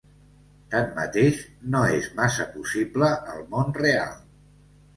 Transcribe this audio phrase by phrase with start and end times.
[0.75, 1.41] Tanmateix,
[1.75, 4.21] no és massa possible al món real.